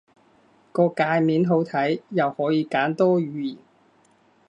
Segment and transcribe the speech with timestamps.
[0.71, 3.55] 個介面好睇，又可以揀多語言